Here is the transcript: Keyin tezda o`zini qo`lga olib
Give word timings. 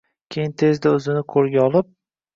Keyin 0.35 0.55
tezda 0.61 0.95
o`zini 1.01 1.23
qo`lga 1.35 1.63
olib 1.69 1.97